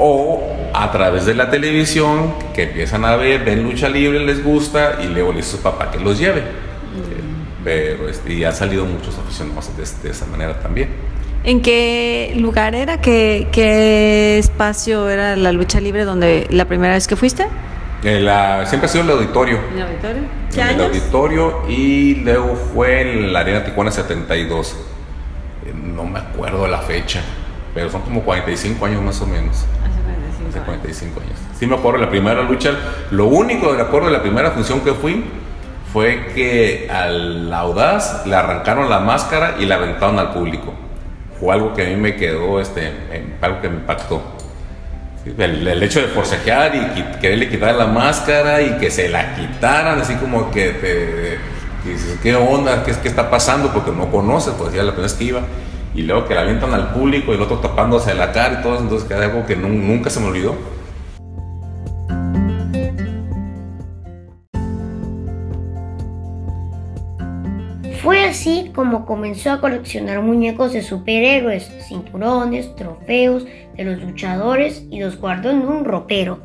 o 0.00 0.42
a 0.72 0.90
través 0.90 1.26
de 1.26 1.34
la 1.34 1.50
televisión 1.50 2.34
que 2.54 2.64
empiezan 2.64 3.04
a 3.04 3.16
ver, 3.16 3.44
ven 3.44 3.62
lucha 3.62 3.88
libre, 3.88 4.24
les 4.24 4.42
gusta 4.42 4.98
y 5.02 5.06
luego 5.06 5.30
le 5.30 5.38
dice 5.38 5.52
su 5.52 5.62
papá 5.62 5.90
que 5.90 5.98
los 5.98 6.18
lleve. 6.18 6.40
Mm. 6.40 7.64
Pero 7.64 8.08
este, 8.08 8.32
y 8.32 8.44
han 8.44 8.54
salido 8.54 8.86
muchos 8.86 9.18
aficionados 9.18 9.76
de, 9.76 9.84
de, 10.02 10.10
esa 10.10 10.26
manera 10.26 10.58
también. 10.60 10.88
¿En 11.44 11.60
qué 11.60 12.34
lugar 12.36 12.74
era? 12.74 13.00
¿Qué, 13.00 13.48
¿Qué, 13.52 14.38
espacio 14.38 15.08
era 15.08 15.36
la 15.36 15.52
lucha 15.52 15.80
libre 15.80 16.04
donde 16.04 16.46
la 16.50 16.64
primera 16.66 16.94
vez 16.94 17.06
que 17.06 17.16
fuiste? 17.16 17.46
La, 18.02 18.64
siempre 18.66 18.86
ha 18.86 18.88
sido 18.88 19.04
el 19.04 19.10
auditorio. 19.10 19.58
¿El 19.74 19.82
auditorio? 19.82 20.22
¿Qué 20.52 20.60
el 20.62 20.80
auditorio 20.80 21.62
y 21.68 22.14
luego 22.16 22.56
fue 22.56 23.02
en 23.02 23.32
la 23.32 23.40
Arena 23.40 23.64
Tijuana 23.64 23.90
72. 23.90 24.76
Eh, 25.66 25.72
no 25.74 26.04
me 26.04 26.18
acuerdo 26.18 26.66
la 26.66 26.78
fecha, 26.78 27.22
pero 27.74 27.90
son 27.90 28.02
como 28.02 28.22
45 28.22 28.86
años 28.86 29.02
más 29.02 29.20
o 29.20 29.26
menos. 29.26 29.66
Hace 30.50 30.60
45 30.60 31.20
años. 31.20 31.38
Sí 31.58 31.66
me 31.66 31.76
acuerdo 31.76 32.00
de 32.00 32.04
la 32.06 32.10
primera 32.10 32.42
lucha. 32.42 32.72
Lo 33.10 33.26
único 33.26 33.72
de 33.72 33.82
acuerdo 33.82 34.08
de 34.08 34.12
la 34.12 34.22
primera 34.22 34.50
función 34.50 34.80
que 34.80 34.92
fui 34.92 35.24
fue 35.92 36.32
que 36.34 36.88
al 36.90 37.52
Audaz 37.52 38.26
le 38.26 38.34
arrancaron 38.34 38.88
la 38.90 39.00
máscara 39.00 39.56
y 39.58 39.66
la 39.66 39.76
aventaron 39.76 40.18
al 40.18 40.32
público. 40.32 40.74
Fue 41.38 41.54
algo 41.54 41.74
que 41.74 41.86
a 41.86 41.88
mí 41.88 41.96
me 41.96 42.16
quedó, 42.16 42.60
este, 42.60 42.92
algo 43.40 43.60
que 43.60 43.68
me 43.68 43.76
impactó. 43.76 44.22
el, 45.38 45.82
hecho 45.82 46.00
de 46.00 46.08
forcejear 46.08 46.74
y 46.74 47.18
quererle 47.20 47.48
quitar 47.48 47.74
la 47.74 47.86
máscara 47.86 48.60
y 48.60 48.78
que 48.78 48.90
se 48.90 49.08
la 49.08 49.34
quitaran, 49.34 49.98
así 50.00 50.14
como 50.14 50.50
que 50.50 50.70
te 51.84 51.88
dices, 51.88 52.18
¿qué 52.22 52.34
onda? 52.36 52.82
¿Qué, 52.84 52.92
¿Qué, 53.02 53.08
está 53.08 53.30
pasando? 53.30 53.72
Porque 53.72 53.90
no 53.90 54.10
conoces, 54.10 54.54
pues 54.58 54.72
ya 54.72 54.82
la 54.82 54.92
primera 54.92 55.08
vez 55.08 55.14
que 55.14 55.24
iba 55.24 55.42
y 55.94 56.02
luego 56.02 56.26
que 56.26 56.34
la 56.34 56.42
avientan 56.42 56.72
al 56.72 56.92
público 56.92 57.32
y 57.32 57.36
el 57.36 57.42
otro 57.42 57.58
tapándose 57.58 58.14
la 58.14 58.32
cara 58.32 58.60
y 58.60 58.62
todo, 58.62 58.78
entonces 58.78 59.08
queda 59.08 59.24
algo 59.24 59.44
que 59.46 59.56
nunca 59.56 60.10
se 60.10 60.20
me 60.20 60.26
olvidó. 60.26 60.54
Fue 68.02 68.24
así 68.24 68.70
como 68.74 69.04
comenzó 69.04 69.50
a 69.50 69.60
coleccionar 69.60 70.22
muñecos 70.22 70.72
de 70.72 70.82
superhéroes, 70.82 71.70
cinturones, 71.86 72.74
trofeos 72.74 73.44
de 73.76 73.84
los 73.84 74.00
luchadores 74.00 74.86
y 74.90 75.00
los 75.00 75.20
guardó 75.20 75.50
en 75.50 75.68
un 75.68 75.84
ropero. 75.84 76.40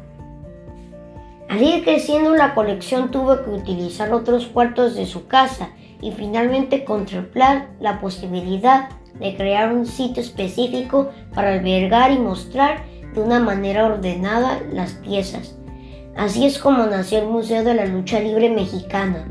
Al 1.48 1.64
ir 1.64 1.86
creciendo 1.86 2.36
la 2.36 2.56
colección 2.56 3.10
tuvo 3.12 3.42
que 3.44 3.52
utilizar 3.52 4.12
otros 4.12 4.48
cuartos 4.48 4.96
de 4.96 5.06
su 5.06 5.28
casa 5.28 5.70
y 6.02 6.12
finalmente 6.12 6.84
contemplar 6.84 7.70
la 7.80 8.02
posibilidad 8.02 8.90
de 9.19 9.36
crear 9.36 9.74
un 9.74 9.86
sitio 9.86 10.22
específico 10.22 11.12
para 11.34 11.53
albergar 11.53 12.12
y 12.12 12.19
mostrar 12.19 12.84
de 13.13 13.22
una 13.22 13.39
manera 13.39 13.86
ordenada 13.86 14.62
las 14.72 14.93
piezas. 14.93 15.55
Así 16.15 16.45
es 16.45 16.60
como 16.60 16.86
nació 16.86 17.19
el 17.19 17.27
Museo 17.27 17.63
de 17.63 17.74
la 17.74 17.86
Lucha 17.86 18.19
Libre 18.19 18.50
Mexicana. 18.50 19.27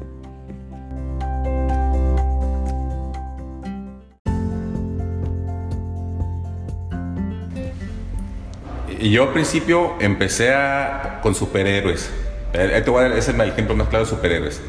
Y 9.00 9.10
yo 9.10 9.24
al 9.24 9.32
principio 9.34 9.94
empecé 10.00 10.54
a, 10.54 11.20
con 11.22 11.34
superhéroes. 11.34 12.10
Este 12.54 13.18
es 13.18 13.28
el 13.28 13.40
ejemplo 13.42 13.76
más 13.76 13.88
claro 13.88 14.04
de 14.04 14.10
superhéroes. 14.10 14.62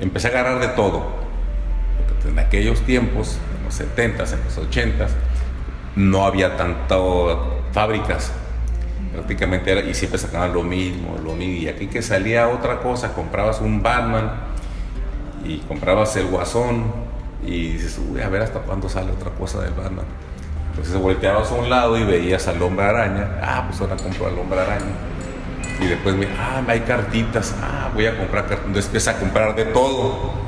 Empecé 0.00 0.28
a 0.28 0.30
agarrar 0.30 0.60
de 0.60 0.68
todo. 0.68 1.06
En 2.28 2.38
aquellos 2.38 2.80
tiempos 2.82 3.38
70s, 3.80 4.32
en 4.32 4.44
los 4.44 4.58
80s, 4.58 5.10
no 5.96 6.24
había 6.24 6.56
tantas 6.56 6.98
fábricas. 7.72 8.32
Prácticamente 9.12 9.90
y 9.90 9.94
siempre 9.94 10.18
sacaban 10.18 10.54
lo 10.54 10.62
mismo, 10.62 11.18
lo 11.22 11.34
mismo. 11.34 11.62
Y 11.62 11.68
aquí 11.68 11.86
que 11.86 12.00
salía 12.00 12.48
otra 12.48 12.80
cosa, 12.80 13.12
comprabas 13.12 13.60
un 13.60 13.82
Batman 13.82 14.30
y 15.44 15.58
comprabas 15.58 16.16
el 16.16 16.26
Guasón 16.26 16.84
y 17.44 17.72
dices, 17.72 18.00
uy, 18.10 18.22
a 18.22 18.28
ver 18.28 18.42
hasta 18.42 18.60
cuándo 18.60 18.88
sale 18.88 19.10
otra 19.10 19.30
cosa 19.32 19.60
del 19.60 19.74
Batman. 19.74 20.06
Entonces 20.70 20.96
volteabas 20.96 21.50
a 21.50 21.54
un 21.54 21.68
lado 21.68 21.98
y 21.98 22.04
veías 22.04 22.48
al 22.48 22.62
hombre 22.62 22.86
araña. 22.86 23.38
Ah, 23.42 23.64
pues 23.68 23.80
ahora 23.80 23.96
compro 23.96 24.26
al 24.26 24.38
hombre 24.38 24.60
araña. 24.60 24.92
Y 25.80 25.86
después, 25.86 26.14
ah, 26.38 26.62
hay 26.66 26.80
cartitas. 26.80 27.54
Ah, 27.60 27.90
voy 27.92 28.06
a 28.06 28.16
comprar 28.16 28.44
cartitas. 28.44 28.66
Entonces 28.66 28.86
empieza 28.86 29.10
a 29.10 29.18
comprar 29.18 29.54
de 29.54 29.66
todo. 29.66 30.41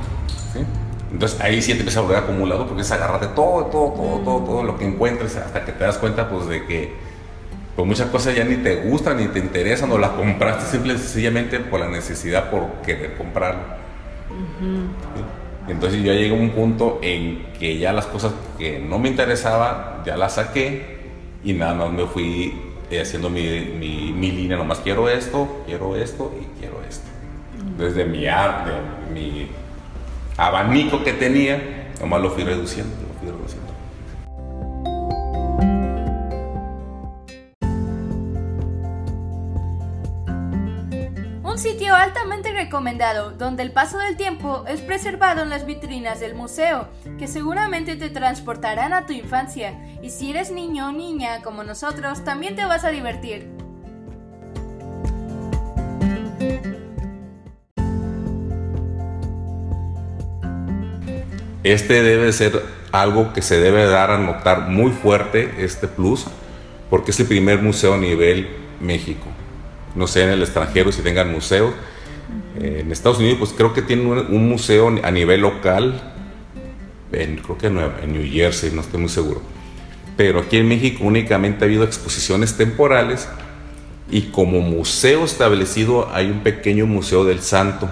Entonces 1.14 1.40
ahí 1.40 1.62
sí 1.62 1.74
te 1.74 1.78
empieza 1.78 2.00
a 2.00 2.02
volver 2.02 2.18
acumulado 2.18 2.66
porque 2.66 2.82
es 2.82 2.90
agarrarte 2.90 3.28
todo, 3.28 3.66
todo, 3.66 3.92
todo, 3.92 4.18
todo, 4.24 4.44
todo 4.44 4.62
lo 4.64 4.76
que 4.76 4.84
encuentres 4.84 5.36
hasta 5.36 5.64
que 5.64 5.70
te 5.70 5.84
das 5.84 5.96
cuenta 5.98 6.28
pues 6.28 6.48
de 6.48 6.66
que 6.66 6.92
pues 7.76 7.86
muchas 7.86 8.08
cosas 8.08 8.34
ya 8.34 8.42
ni 8.42 8.56
te 8.56 8.82
gustan 8.82 9.18
ni 9.18 9.28
te 9.28 9.38
interesan 9.38 9.92
o 9.92 9.98
las 9.98 10.10
compraste 10.10 10.64
simple 10.64 10.94
y 10.94 10.98
sencillamente 10.98 11.60
por 11.60 11.78
la 11.78 11.88
necesidad 11.88 12.50
por 12.50 12.66
querer 12.84 13.14
comprarlo. 13.14 13.62
Entonces 15.68 16.02
yo 16.02 16.12
llegué 16.12 16.36
a 16.36 16.40
un 16.40 16.50
punto 16.50 16.98
en 17.00 17.46
que 17.60 17.78
ya 17.78 17.92
las 17.92 18.06
cosas 18.06 18.32
que 18.58 18.80
no 18.80 18.98
me 18.98 19.08
interesaban 19.08 20.02
ya 20.04 20.16
las 20.16 20.34
saqué 20.34 20.98
y 21.44 21.52
nada 21.52 21.74
más 21.74 21.92
me 21.92 22.06
fui 22.06 22.60
eh, 22.90 23.00
haciendo 23.00 23.30
mi, 23.30 23.42
mi, 23.78 24.12
mi 24.12 24.32
línea, 24.32 24.56
nomás 24.56 24.80
quiero 24.80 25.08
esto, 25.08 25.62
quiero 25.64 25.94
esto 25.94 26.34
y 26.42 26.58
quiero 26.58 26.82
esto. 26.88 27.06
Desde 27.78 28.04
mi 28.04 28.26
arte, 28.26 28.72
mi 29.12 29.48
abanico 30.36 31.04
que 31.04 31.12
tenía, 31.12 31.90
nomás 32.00 32.20
lo 32.20 32.30
fui 32.30 32.44
reduciendo, 32.44 32.94
lo 33.06 33.14
fui 33.20 33.30
reduciendo. 33.30 33.64
Un 41.44 41.58
sitio 41.58 41.94
altamente 41.94 42.52
recomendado 42.52 43.30
donde 43.30 43.62
el 43.62 43.70
paso 43.70 43.98
del 43.98 44.16
tiempo 44.16 44.64
es 44.66 44.80
preservado 44.80 45.42
en 45.42 45.50
las 45.50 45.64
vitrinas 45.64 46.18
del 46.18 46.34
museo, 46.34 46.88
que 47.16 47.28
seguramente 47.28 47.94
te 47.94 48.10
transportarán 48.10 48.92
a 48.92 49.06
tu 49.06 49.12
infancia 49.12 49.78
y 50.02 50.10
si 50.10 50.30
eres 50.30 50.50
niño 50.50 50.88
o 50.88 50.92
niña 50.92 51.42
como 51.42 51.62
nosotros 51.62 52.24
también 52.24 52.56
te 52.56 52.64
vas 52.64 52.84
a 52.84 52.90
divertir. 52.90 53.53
Este 61.64 62.02
debe 62.02 62.32
ser 62.32 62.62
algo 62.92 63.32
que 63.32 63.42
se 63.42 63.58
debe 63.58 63.86
dar 63.86 64.12
a 64.12 64.18
notar 64.18 64.68
muy 64.68 64.92
fuerte, 64.92 65.50
este 65.58 65.88
plus, 65.88 66.26
porque 66.90 67.10
es 67.10 67.18
el 67.18 67.26
primer 67.26 67.60
museo 67.60 67.94
a 67.94 67.98
nivel 67.98 68.46
México. 68.80 69.26
No 69.96 70.06
sé 70.06 70.22
en 70.22 70.30
el 70.30 70.42
extranjero 70.42 70.92
si 70.92 71.02
tengan 71.02 71.32
museos, 71.32 71.74
Eh, 72.60 72.80
en 72.80 72.90
Estados 72.90 73.18
Unidos, 73.18 73.38
pues 73.38 73.52
creo 73.52 73.72
que 73.72 73.82
tienen 73.82 74.06
un, 74.06 74.18
un 74.18 74.48
museo 74.48 74.88
a 75.02 75.10
nivel 75.10 75.40
local, 75.40 76.00
en, 77.12 77.36
creo 77.36 77.58
que 77.58 77.66
en, 77.66 77.78
en 77.78 78.12
New 78.12 78.26
Jersey, 78.30 78.70
no 78.72 78.80
estoy 78.80 79.00
muy 79.00 79.08
seguro. 79.08 79.40
Pero 80.16 80.40
aquí 80.40 80.56
en 80.56 80.68
México 80.68 81.04
únicamente 81.04 81.64
ha 81.64 81.66
habido 81.66 81.84
exposiciones 81.84 82.56
temporales 82.56 83.28
y 84.10 84.30
como 84.30 84.60
museo 84.60 85.24
establecido 85.24 86.08
hay 86.12 86.26
un 86.30 86.40
pequeño 86.40 86.86
museo 86.86 87.24
del 87.24 87.40
santo. 87.40 87.88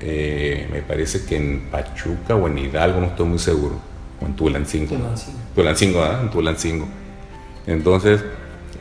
Eh, 0.00 0.68
me 0.70 0.82
parece 0.82 1.24
que 1.24 1.36
en 1.36 1.68
Pachuca 1.70 2.36
o 2.36 2.46
en 2.46 2.58
Hidalgo, 2.58 3.00
no 3.00 3.06
estoy 3.08 3.26
muy 3.26 3.38
seguro. 3.38 3.76
O 4.20 4.26
en 4.26 4.36
Tulancingo. 4.36 4.96
Tulancingo, 5.54 6.00
¿verdad? 6.00 6.22
En 6.22 6.30
Tulancingo. 6.30 6.88
Entonces, 7.66 8.22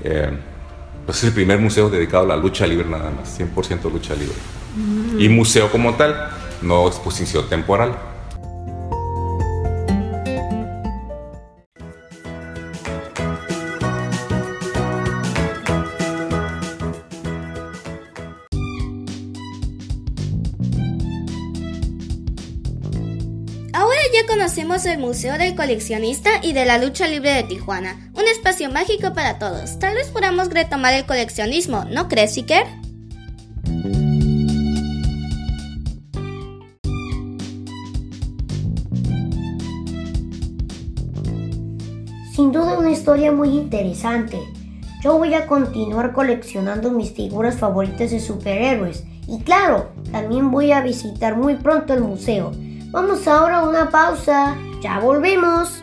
eh, 0.03 0.29
pues 1.05 1.17
es 1.19 1.23
el 1.25 1.33
primer 1.33 1.59
museo 1.59 1.89
dedicado 1.89 2.23
a 2.23 2.27
la 2.27 2.35
lucha 2.37 2.67
libre 2.67 2.87
nada 2.87 3.11
más, 3.11 3.39
100% 3.39 3.91
lucha 3.91 4.13
libre. 4.13 4.35
Y 5.17 5.27
museo 5.29 5.71
como 5.71 5.95
tal, 5.95 6.29
no 6.61 6.87
exposición 6.87 7.49
temporal. 7.49 7.97
El 24.85 24.97
Museo 24.97 25.37
del 25.37 25.55
Coleccionista 25.55 26.29
y 26.41 26.53
de 26.53 26.63
la 26.63 26.77
Lucha 26.77 27.05
Libre 27.07 27.31
de 27.31 27.43
Tijuana, 27.43 28.11
un 28.13 28.25
espacio 28.27 28.71
mágico 28.71 29.13
para 29.13 29.37
todos. 29.37 29.77
Tal 29.77 29.95
vez 29.95 30.07
podamos 30.07 30.49
retomar 30.49 30.93
el 30.93 31.05
coleccionismo, 31.05 31.83
¿no 31.85 32.07
crees, 32.07 32.37
Iker? 32.37 32.65
Sin 42.33 42.53
duda 42.53 42.79
una 42.79 42.91
historia 42.91 43.33
muy 43.33 43.49
interesante. 43.49 44.39
Yo 45.03 45.17
voy 45.17 45.33
a 45.33 45.45
continuar 45.45 46.13
coleccionando 46.13 46.91
mis 46.91 47.11
figuras 47.11 47.57
favoritas 47.57 48.11
de 48.11 48.19
superhéroes. 48.21 49.03
Y 49.27 49.39
claro, 49.41 49.89
también 50.11 50.51
voy 50.51 50.71
a 50.71 50.81
visitar 50.81 51.35
muy 51.35 51.55
pronto 51.55 51.93
el 51.93 52.01
museo. 52.01 52.53
Vamos 52.91 53.27
ahora 53.27 53.59
a 53.59 53.63
una 53.63 53.89
pausa. 53.89 54.57
Ya 54.81 54.99
volvemos. 54.99 55.81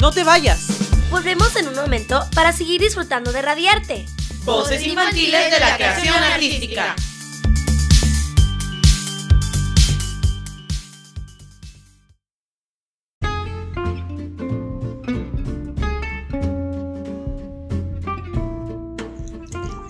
No 0.00 0.10
te 0.10 0.24
vayas. 0.24 0.66
Volvemos 1.12 1.54
en 1.54 1.68
un 1.68 1.76
momento 1.76 2.24
para 2.34 2.52
seguir 2.52 2.80
disfrutando 2.80 3.30
de 3.30 3.40
Radiarte. 3.40 4.04
Voces 4.44 4.84
infantiles 4.84 5.52
de 5.52 5.60
la 5.60 5.76
creación 5.76 6.16
artística. 6.16 6.96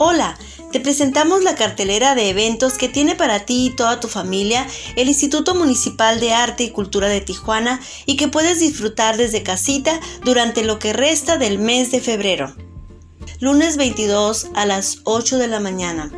Hola, 0.04 0.36
te 0.72 0.80
presentamos 0.80 1.44
la 1.44 1.54
cartelera 1.54 2.16
de 2.16 2.28
eventos 2.28 2.72
que 2.72 2.88
tiene 2.88 3.14
para 3.14 3.46
ti 3.46 3.66
y 3.66 3.76
toda 3.76 4.00
tu 4.00 4.08
familia 4.08 4.66
el 4.96 5.06
Instituto 5.06 5.54
Municipal 5.54 6.18
de 6.18 6.32
Arte 6.32 6.64
y 6.64 6.70
Cultura 6.70 7.06
de 7.06 7.20
Tijuana 7.20 7.80
y 8.04 8.16
que 8.16 8.26
puedes 8.26 8.58
disfrutar 8.58 9.16
desde 9.16 9.44
casita 9.44 10.00
durante 10.24 10.64
lo 10.64 10.80
que 10.80 10.92
resta 10.92 11.38
del 11.38 11.60
mes 11.60 11.92
de 11.92 12.00
febrero. 12.00 12.52
Lunes 13.38 13.76
22 13.76 14.48
a 14.56 14.66
las 14.66 15.02
8 15.04 15.38
de 15.38 15.46
la 15.46 15.60
mañana. 15.60 16.10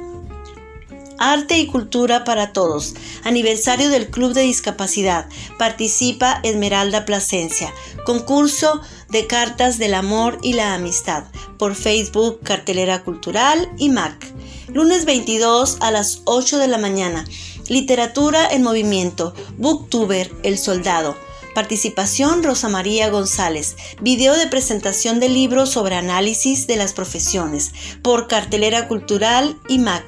Arte 1.18 1.58
y 1.58 1.66
Cultura 1.66 2.24
para 2.24 2.52
Todos. 2.52 2.94
Aniversario 3.22 3.90
del 3.90 4.10
Club 4.10 4.32
de 4.32 4.42
Discapacidad. 4.42 5.26
Participa 5.58 6.40
Esmeralda 6.42 7.04
Plasencia. 7.04 7.72
Concurso 8.04 8.80
de 9.08 9.26
cartas 9.26 9.78
del 9.78 9.94
amor 9.94 10.38
y 10.42 10.54
la 10.54 10.74
amistad. 10.74 11.24
Por 11.58 11.74
Facebook, 11.74 12.40
Cartelera 12.42 13.02
Cultural 13.04 13.70
y 13.78 13.88
MAC. 13.88 14.32
Lunes 14.68 15.04
22 15.04 15.78
a 15.80 15.90
las 15.90 16.22
8 16.24 16.58
de 16.58 16.68
la 16.68 16.78
mañana. 16.78 17.24
Literatura 17.68 18.46
en 18.50 18.62
movimiento. 18.62 19.34
Booktuber 19.56 20.30
El 20.42 20.58
Soldado. 20.58 21.16
Participación 21.54 22.42
Rosa 22.42 22.68
María 22.68 23.08
González. 23.10 23.76
Video 24.00 24.34
de 24.34 24.48
presentación 24.48 25.20
de 25.20 25.28
libros 25.28 25.70
sobre 25.70 25.94
análisis 25.94 26.66
de 26.66 26.76
las 26.76 26.92
profesiones. 26.92 27.72
Por 28.02 28.26
Cartelera 28.26 28.88
Cultural 28.88 29.56
y 29.68 29.78
MAC. 29.78 30.04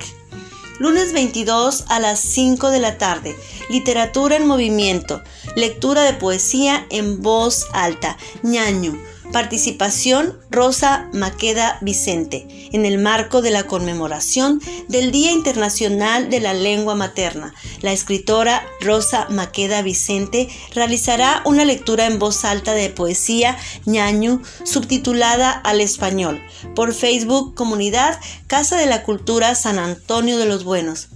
Lunes 0.79 1.15
22 1.15 1.85
a 1.89 2.01
las 2.01 2.21
5 2.21 2.71
de 2.71 2.81
la 2.81 2.99
tarde. 2.99 3.35
Literatura 3.71 4.37
en 4.37 4.47
movimiento. 4.47 5.23
Lectura 5.55 6.03
de 6.03 6.13
poesía 6.13 6.87
en 6.91 7.23
voz 7.23 7.67
alta. 7.73 8.19
ñaño. 8.43 8.99
Participación 9.33 10.39
Rosa 10.51 11.09
Maqueda 11.13 11.79
Vicente, 11.81 12.47
en 12.73 12.87
el 12.87 12.99
marco 12.99 13.43
de 13.43 13.51
la 13.51 13.65
conmemoración 13.65 14.61
del 14.89 15.11
Día 15.13 15.33
Internacional 15.33 16.31
de 16.31 16.41
la 16.41 16.55
Lengua 16.55 16.95
Materna. 16.95 17.55
La 17.83 17.93
escritora 17.93 18.65
Rosa 18.81 19.27
Maqueda 19.31 19.83
Vicente 19.83 20.49
realizará 20.75 21.43
una 21.45 21.65
lectura 21.65 22.07
en 22.07 22.19
voz 22.19 22.45
alta 22.45 22.75
de 22.75 22.91
poesía 22.91 23.57
ñañu 23.85 24.43
subtitulada 24.65 25.51
al 25.51 25.81
español 25.81 26.41
por 26.75 26.95
Facebook 26.95 27.55
Comunidad 27.55 28.19
Casa 28.47 28.77
de 28.77 28.87
la 28.87 29.03
Cultura 29.03 29.55
San 29.55 29.79
Antonio 29.79 30.39
de 30.39 30.47
los 30.47 30.65
Buenos. 30.65 31.09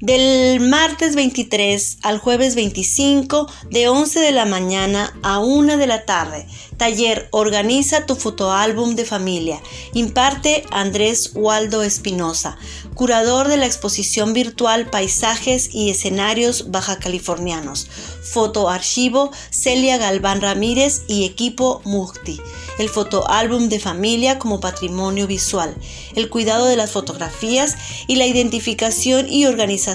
Del 0.00 0.60
martes 0.60 1.14
23 1.14 1.98
al 2.00 2.16
jueves 2.16 2.54
25 2.54 3.46
de 3.68 3.88
11 3.88 4.20
de 4.20 4.32
la 4.32 4.46
mañana 4.46 5.14
a 5.22 5.40
1 5.40 5.76
de 5.76 5.86
la 5.86 6.06
tarde. 6.06 6.46
Taller 6.78 7.28
Organiza 7.32 8.06
tu 8.06 8.16
fotoálbum 8.16 8.94
de 8.94 9.04
familia. 9.04 9.60
Imparte 9.92 10.64
Andrés 10.70 11.32
Waldo 11.34 11.82
Espinosa, 11.82 12.56
curador 12.94 13.48
de 13.48 13.58
la 13.58 13.66
exposición 13.66 14.32
virtual 14.32 14.88
Paisajes 14.88 15.68
y 15.74 15.90
Escenarios 15.90 16.70
Baja 16.70 16.98
Californianos. 16.98 17.86
Fotoarchivo 18.22 19.30
Celia 19.50 19.98
Galván 19.98 20.40
Ramírez 20.40 21.02
y 21.08 21.26
equipo 21.26 21.82
Mukti. 21.84 22.40
El 22.78 22.88
fotoálbum 22.88 23.68
de 23.68 23.78
familia 23.78 24.38
como 24.38 24.60
patrimonio 24.60 25.26
visual. 25.26 25.76
El 26.16 26.30
cuidado 26.30 26.64
de 26.64 26.76
las 26.76 26.90
fotografías 26.90 27.76
y 28.06 28.16
la 28.16 28.26
identificación 28.26 29.28
y 29.28 29.44
organización 29.44 29.89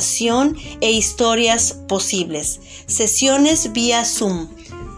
e 0.82 0.92
historias 0.92 1.74
posibles. 1.88 2.60
Sesiones 2.88 3.72
vía 3.74 4.06
Zoom. 4.06 4.48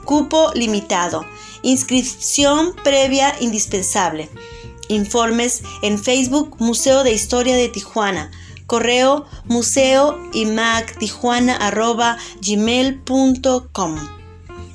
Cupo 0.05 0.51
limitado. 0.53 1.25
Inscripción 1.63 2.73
previa 2.83 3.35
indispensable. 3.39 4.29
Informes 4.89 5.63
en 5.81 5.99
Facebook 5.99 6.55
Museo 6.59 7.03
de 7.03 7.11
Historia 7.11 7.55
de 7.55 7.69
Tijuana. 7.69 8.31
Correo 8.65 9.25
museo 9.45 10.17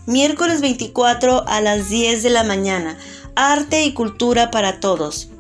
Miércoles 0.07 0.61
24 0.61 1.47
a 1.47 1.61
las 1.61 1.89
10 1.89 2.23
de 2.23 2.31
la 2.31 2.45
mañana. 2.45 2.99
Arte 3.35 3.85
y 3.85 3.95
cultura 3.95 4.51
para 4.51 4.81
todos. 4.81 5.32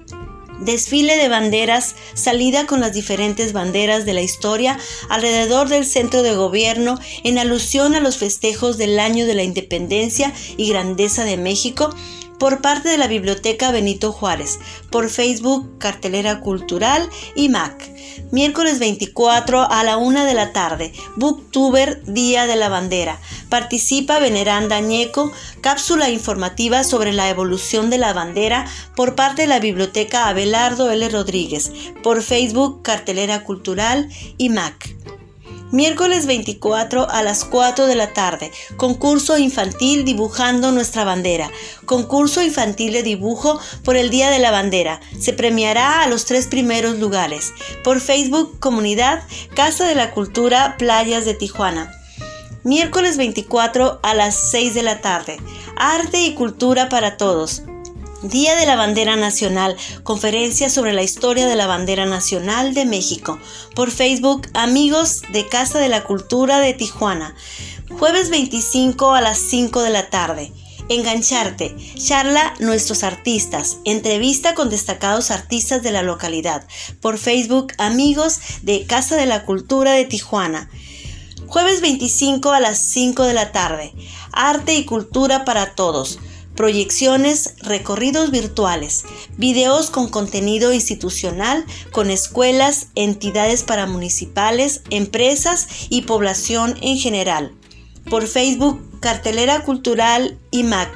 Desfile 0.64 1.16
de 1.16 1.28
banderas, 1.28 1.96
salida 2.14 2.66
con 2.66 2.80
las 2.80 2.92
diferentes 2.92 3.52
banderas 3.52 4.04
de 4.04 4.12
la 4.12 4.22
historia 4.22 4.78
alrededor 5.08 5.68
del 5.68 5.84
centro 5.84 6.22
de 6.22 6.36
gobierno 6.36 7.00
en 7.24 7.38
alusión 7.38 7.96
a 7.96 8.00
los 8.00 8.16
festejos 8.16 8.78
del 8.78 9.00
año 9.00 9.26
de 9.26 9.34
la 9.34 9.42
independencia 9.42 10.32
y 10.56 10.68
grandeza 10.68 11.24
de 11.24 11.36
México 11.36 11.92
por 12.38 12.60
parte 12.60 12.88
de 12.88 12.98
la 12.98 13.06
Biblioteca 13.06 13.70
Benito 13.70 14.12
Juárez, 14.12 14.58
por 14.90 15.08
Facebook 15.10 15.78
Cartelera 15.78 16.40
Cultural 16.40 17.08
y 17.36 17.48
MAC. 17.48 17.90
Miércoles 18.32 18.78
24 18.78 19.70
a 19.70 19.84
la 19.84 19.96
1 19.96 20.24
de 20.24 20.34
la 20.34 20.52
tarde, 20.52 20.92
Booktuber 21.16 22.02
Día 22.04 22.46
de 22.46 22.56
la 22.56 22.68
Bandera. 22.68 23.20
Participa 23.52 24.18
Veneranda 24.18 24.80
Ñeco, 24.80 25.30
cápsula 25.60 26.08
informativa 26.08 26.84
sobre 26.84 27.12
la 27.12 27.28
evolución 27.28 27.90
de 27.90 27.98
la 27.98 28.14
bandera 28.14 28.64
por 28.96 29.14
parte 29.14 29.42
de 29.42 29.48
la 29.48 29.60
Biblioteca 29.60 30.28
Abelardo 30.28 30.90
L. 30.90 31.06
Rodríguez, 31.10 31.70
por 32.02 32.22
Facebook 32.22 32.80
Cartelera 32.80 33.44
Cultural 33.44 34.08
y 34.38 34.48
MAC. 34.48 34.96
Miércoles 35.70 36.24
24 36.24 37.10
a 37.10 37.22
las 37.22 37.44
4 37.44 37.84
de 37.84 37.94
la 37.94 38.14
tarde. 38.14 38.50
Concurso 38.78 39.36
infantil 39.36 40.06
dibujando 40.06 40.72
nuestra 40.72 41.04
bandera. 41.04 41.50
Concurso 41.84 42.42
infantil 42.42 42.94
de 42.94 43.02
dibujo 43.02 43.60
por 43.84 43.96
el 43.96 44.08
Día 44.08 44.30
de 44.30 44.38
la 44.38 44.50
Bandera. 44.50 45.02
Se 45.20 45.34
premiará 45.34 46.02
a 46.02 46.08
los 46.08 46.24
tres 46.24 46.46
primeros 46.46 46.98
lugares. 46.98 47.52
Por 47.84 48.00
Facebook 48.00 48.58
Comunidad 48.60 49.24
Casa 49.54 49.86
de 49.86 49.94
la 49.94 50.12
Cultura 50.12 50.76
Playas 50.78 51.26
de 51.26 51.34
Tijuana. 51.34 51.98
Miércoles 52.64 53.16
24 53.16 53.98
a 54.04 54.14
las 54.14 54.36
6 54.52 54.74
de 54.74 54.84
la 54.84 55.00
tarde. 55.00 55.40
Arte 55.76 56.22
y 56.22 56.34
cultura 56.34 56.88
para 56.88 57.16
todos. 57.16 57.62
Día 58.22 58.54
de 58.54 58.66
la 58.66 58.76
Bandera 58.76 59.16
Nacional, 59.16 59.76
conferencia 60.04 60.70
sobre 60.70 60.92
la 60.92 61.02
historia 61.02 61.48
de 61.48 61.56
la 61.56 61.66
Bandera 61.66 62.06
Nacional 62.06 62.72
de 62.72 62.84
México. 62.84 63.40
Por 63.74 63.90
Facebook, 63.90 64.46
amigos 64.54 65.22
de 65.32 65.48
Casa 65.48 65.80
de 65.80 65.88
la 65.88 66.04
Cultura 66.04 66.60
de 66.60 66.72
Tijuana. 66.72 67.34
Jueves 67.98 68.30
25 68.30 69.12
a 69.12 69.20
las 69.20 69.38
5 69.38 69.82
de 69.82 69.90
la 69.90 70.08
tarde. 70.08 70.52
Engancharte, 70.88 71.74
charla 71.96 72.54
Nuestros 72.60 73.02
Artistas, 73.02 73.78
entrevista 73.84 74.54
con 74.54 74.70
destacados 74.70 75.32
artistas 75.32 75.82
de 75.82 75.90
la 75.90 76.02
localidad. 76.02 76.64
Por 77.00 77.18
Facebook, 77.18 77.72
amigos 77.78 78.38
de 78.62 78.86
Casa 78.86 79.16
de 79.16 79.26
la 79.26 79.44
Cultura 79.44 79.94
de 79.94 80.04
Tijuana. 80.04 80.70
Jueves 81.52 81.82
25 81.82 82.52
a 82.52 82.60
las 82.60 82.78
5 82.78 83.24
de 83.24 83.34
la 83.34 83.52
tarde. 83.52 83.92
Arte 84.32 84.74
y 84.74 84.86
cultura 84.86 85.44
para 85.44 85.74
todos 85.74 86.18
proyecciones, 86.56 87.56
recorridos 87.60 88.30
virtuales, 88.30 89.04
videos 89.36 89.90
con 89.90 90.08
contenido 90.08 90.72
institucional 90.72 91.66
con 91.92 92.08
escuelas, 92.08 92.86
entidades 92.94 93.64
paramunicipales, 93.64 94.80
empresas 94.88 95.68
y 95.90 96.02
población 96.02 96.74
en 96.80 96.96
general. 96.96 97.52
Por 98.08 98.26
Facebook, 98.28 98.80
Cartelera 99.00 99.62
Cultural 99.62 100.38
y 100.50 100.62
MAC. 100.62 100.90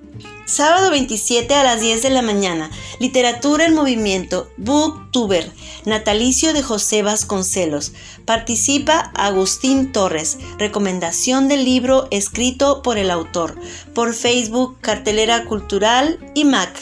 Sábado 0.50 0.90
27 0.90 1.54
a 1.54 1.64
las 1.64 1.80
10 1.80 2.02
de 2.02 2.10
la 2.10 2.24
mañana. 2.24 2.72
Literatura 2.98 3.68
en 3.68 3.76
movimiento. 3.76 4.50
Booktuber. 4.58 5.52
Natalicio 5.86 6.54
de 6.54 6.64
José 6.64 7.04
Vasconcelos. 7.04 7.92
Participa 8.26 9.12
Agustín 9.14 9.92
Torres. 9.92 10.40
Recomendación 10.58 11.50
del 11.50 11.66
libro 11.66 12.08
escrito 12.10 12.82
por 12.82 12.98
el 12.98 13.12
autor. 13.12 13.60
Por 13.94 14.16
Facebook, 14.16 14.80
Cartelera 14.82 15.46
Cultural 15.46 16.18
y 16.34 16.46
Mac. 16.46 16.76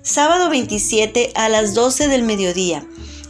Sábado 0.00 0.48
27 0.48 1.32
a 1.34 1.50
las 1.50 1.74
12 1.74 2.08
del 2.08 2.22
mediodía. 2.22 2.82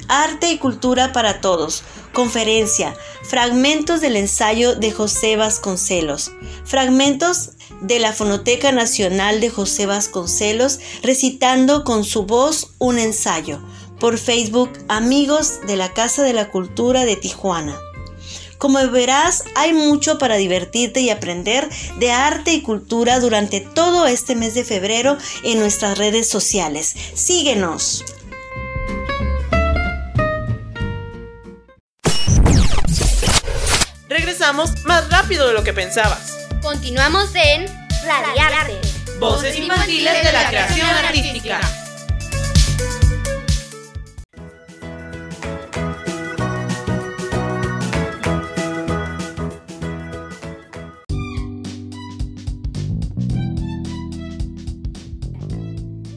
Arte 0.07 0.53
y 0.53 0.59
cultura 0.59 1.13
para 1.13 1.41
todos. 1.41 1.83
Conferencia. 2.13 2.95
Fragmentos 3.25 4.01
del 4.01 4.15
ensayo 4.15 4.77
de 4.77 4.93
José 4.93 5.35
Vasconcelos. 5.35 6.31
Fragmentos 6.65 7.51
de 7.83 7.99
la 7.99 8.13
Fonoteca 8.13 8.73
Nacional 8.73 9.41
de 9.41 9.51
José 9.51 9.87
Vasconcelos 9.87 10.81
recitando 11.03 11.85
con 11.85 12.05
su 12.05 12.25
voz 12.25 12.71
un 12.79 12.99
ensayo. 12.99 13.61
Por 14.01 14.19
Facebook, 14.19 14.71
amigos 14.89 15.61
de 15.67 15.77
la 15.77 15.93
Casa 15.93 16.23
de 16.23 16.33
la 16.33 16.51
Cultura 16.51 17.05
de 17.05 17.17
Tijuana. 17.17 17.79
Como 18.59 18.79
verás, 18.91 19.45
hay 19.57 19.73
mucho 19.73 20.19
para 20.19 20.37
divertirte 20.37 21.01
y 21.01 21.11
aprender 21.11 21.69
de 21.99 22.13
arte 22.13 22.53
y 22.53 22.63
cultura 22.63 23.19
durante 23.19 23.61
todo 23.61 24.07
este 24.07 24.37
mes 24.37 24.55
de 24.55 24.65
febrero 24.65 25.19
en 25.43 25.59
nuestras 25.59 25.99
redes 25.99 26.29
sociales. 26.29 26.95
Síguenos. 27.15 28.05
Regresamos 34.09 34.71
más 34.85 35.11
rápido 35.11 35.49
de 35.49 35.55
lo 35.55 35.65
que 35.65 35.73
pensabas. 35.73 36.42
Continuamos 36.63 37.35
en 37.35 37.67
Radiarte. 38.07 38.79
Voces 39.19 39.59
infantiles 39.59 40.25
de 40.25 40.33
la 40.33 40.49
creación 40.49 40.87
artística. 40.89 41.61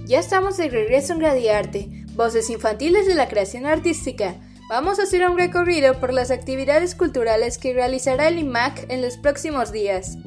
Ya 0.05 0.19
estamos 0.19 0.57
de 0.57 0.69
regreso 0.69 1.13
en 1.13 1.21
Radiarte, 1.21 2.05
Voces 2.13 2.51
infantiles 2.51 3.07
de 3.07 3.15
la 3.15 3.27
creación 3.27 3.65
artística. 3.65 4.35
Vamos 4.69 4.99
a 4.99 5.03
hacer 5.03 5.27
un 5.27 5.37
recorrido 5.37 5.99
por 5.99 6.13
las 6.13 6.29
actividades 6.29 6.93
culturales 6.93 7.57
que 7.57 7.73
realizará 7.73 8.27
el 8.27 8.37
IMAC 8.37 8.85
en 8.89 9.01
los 9.01 9.17
próximos 9.17 9.71
días. 9.71 10.17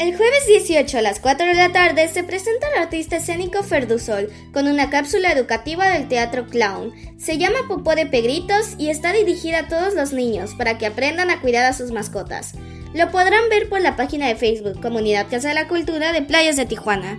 El 0.00 0.16
jueves 0.16 0.44
18 0.48 0.98
a 0.98 1.02
las 1.02 1.20
4 1.20 1.46
de 1.46 1.54
la 1.54 1.70
tarde 1.70 2.08
se 2.08 2.24
presenta 2.24 2.66
el 2.68 2.82
artista 2.82 3.16
escénico 3.16 3.62
Ferdusol 3.62 4.28
con 4.52 4.66
una 4.66 4.90
cápsula 4.90 5.30
educativa 5.30 5.88
del 5.88 6.08
Teatro 6.08 6.46
Clown. 6.46 6.92
Se 7.16 7.38
llama 7.38 7.68
Popó 7.68 7.94
de 7.94 8.04
Pegritos 8.04 8.74
y 8.76 8.88
está 8.88 9.12
dirigida 9.12 9.60
a 9.60 9.68
todos 9.68 9.94
los 9.94 10.12
niños 10.12 10.54
para 10.58 10.78
que 10.78 10.86
aprendan 10.86 11.30
a 11.30 11.40
cuidar 11.40 11.64
a 11.64 11.72
sus 11.72 11.92
mascotas. 11.92 12.54
Lo 12.92 13.12
podrán 13.12 13.48
ver 13.50 13.68
por 13.68 13.80
la 13.80 13.94
página 13.94 14.26
de 14.26 14.34
Facebook 14.34 14.80
Comunidad 14.82 15.28
Casa 15.30 15.48
de 15.48 15.54
la 15.54 15.68
Cultura 15.68 16.12
de 16.12 16.22
Playas 16.22 16.56
de 16.56 16.66
Tijuana. 16.66 17.16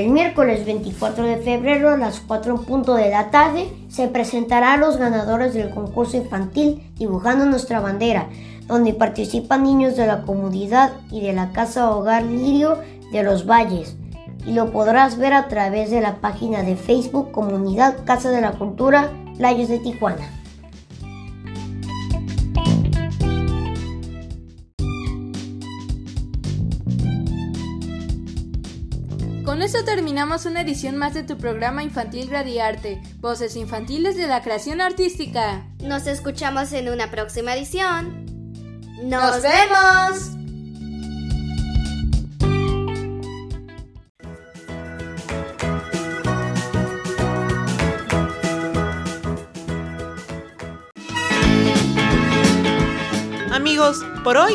El 0.00 0.10
miércoles 0.10 0.64
24 0.64 1.24
de 1.24 1.36
febrero 1.36 1.90
a 1.90 1.96
las 1.96 2.20
4 2.20 2.62
punto 2.62 2.94
de 2.94 3.10
la 3.10 3.30
tarde 3.30 3.70
se 3.88 4.08
presentará 4.08 4.72
a 4.72 4.76
los 4.78 4.96
ganadores 4.96 5.52
del 5.52 5.70
concurso 5.70 6.16
infantil 6.16 6.82
Dibujando 6.96 7.44
nuestra 7.44 7.80
bandera, 7.80 8.28
donde 8.66 8.94
participan 8.94 9.62
niños 9.62 9.96
de 9.96 10.06
la 10.06 10.22
comunidad 10.22 10.92
y 11.10 11.20
de 11.20 11.32
la 11.32 11.52
Casa 11.52 11.90
Hogar 11.90 12.24
Lirio 12.24 12.78
de 13.12 13.22
los 13.22 13.46
Valles. 13.46 13.96
Y 14.46 14.52
lo 14.52 14.70
podrás 14.70 15.18
ver 15.18 15.34
a 15.34 15.48
través 15.48 15.90
de 15.90 16.00
la 16.00 16.16
página 16.16 16.62
de 16.62 16.76
Facebook 16.76 17.30
Comunidad 17.30 18.04
Casa 18.04 18.30
de 18.30 18.40
la 18.40 18.52
Cultura 18.52 19.10
Playas 19.36 19.68
de 19.68 19.78
Tijuana. 19.80 20.39
Con 29.60 29.66
esto 29.66 29.84
terminamos 29.84 30.46
una 30.46 30.62
edición 30.62 30.96
más 30.96 31.12
de 31.12 31.22
tu 31.22 31.36
programa 31.36 31.82
infantil 31.82 32.30
Radiarte, 32.30 32.98
Voces 33.18 33.56
Infantiles 33.56 34.16
de 34.16 34.26
la 34.26 34.40
Creación 34.40 34.80
Artística. 34.80 35.66
Nos 35.82 36.06
escuchamos 36.06 36.72
en 36.72 36.88
una 36.88 37.10
próxima 37.10 37.54
edición. 37.54 38.24
¡Nos 39.02 39.42
vemos! 39.42 40.30
Amigos, 53.52 53.98
por 54.24 54.38
hoy 54.38 54.54